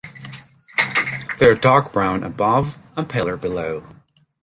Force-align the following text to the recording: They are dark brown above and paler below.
They 1.37 1.45
are 1.45 1.53
dark 1.53 1.93
brown 1.93 2.23
above 2.23 2.79
and 2.97 3.07
paler 3.07 3.37
below. 3.37 3.83